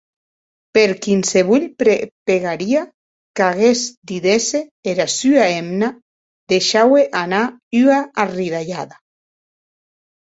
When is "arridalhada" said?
8.25-8.95